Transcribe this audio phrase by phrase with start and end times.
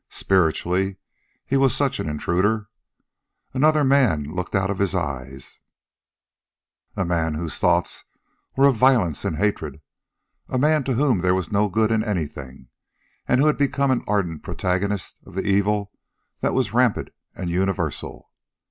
[0.09, 0.97] Spiritually
[1.45, 2.69] he was such an intruder.
[3.53, 5.59] Another man looked out of his eyes
[6.95, 8.03] a man whose thoughts
[8.57, 9.79] were of violence and hatred;
[10.49, 12.69] a man to whom there was no good in anything,
[13.27, 15.91] and who had become an ardent protagonist of the evil
[16.39, 18.31] that was rampant and universal.